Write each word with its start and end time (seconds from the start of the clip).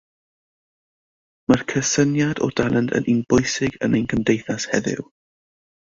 Mae'r 1.51 1.65
cysyniad 1.73 2.43
o 2.47 2.51
dalent 2.63 2.91
yn 3.01 3.07
un 3.17 3.23
pwysig 3.35 3.81
yn 3.89 3.99
ein 4.01 4.13
cymdeithas 4.15 4.71
heddiw. 4.75 5.11